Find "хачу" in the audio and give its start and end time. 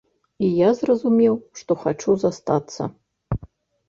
1.83-2.15